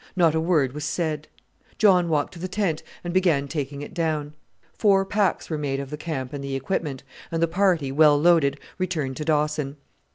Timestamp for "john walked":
1.77-2.33